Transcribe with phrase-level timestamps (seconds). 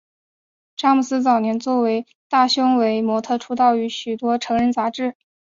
[0.77, 5.13] 查姆斯早年作为大胸围模特出道于许多成人杂志。